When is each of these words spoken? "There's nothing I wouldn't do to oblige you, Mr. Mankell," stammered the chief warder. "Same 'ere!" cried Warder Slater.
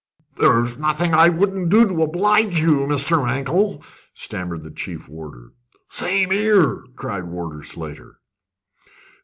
"There's 0.37 0.77
nothing 0.77 1.13
I 1.13 1.29
wouldn't 1.29 1.69
do 1.69 1.87
to 1.87 2.01
oblige 2.01 2.59
you, 2.59 2.87
Mr. 2.87 3.23
Mankell," 3.23 3.83
stammered 4.15 4.63
the 4.63 4.71
chief 4.71 5.07
warder. 5.07 5.51
"Same 5.91 6.31
'ere!" 6.31 6.77
cried 6.95 7.25
Warder 7.25 7.61
Slater. 7.61 8.15